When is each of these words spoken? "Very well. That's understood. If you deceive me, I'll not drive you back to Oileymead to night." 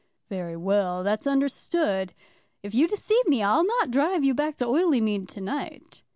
"Very 0.29 0.57
well. 0.57 1.03
That's 1.03 1.27
understood. 1.27 2.15
If 2.63 2.73
you 2.73 2.87
deceive 2.87 3.27
me, 3.27 3.43
I'll 3.43 3.63
not 3.63 3.91
drive 3.91 4.23
you 4.23 4.33
back 4.33 4.55
to 4.55 4.65
Oileymead 4.65 5.27
to 5.27 5.41
night." 5.41 6.01